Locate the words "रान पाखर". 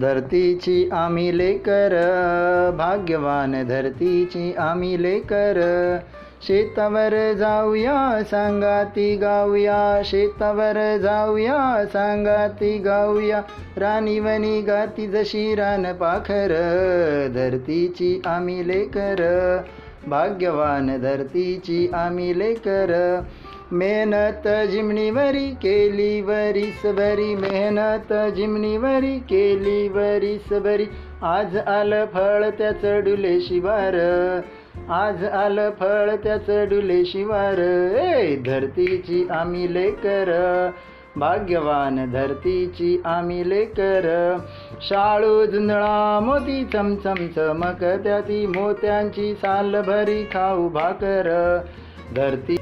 15.54-16.52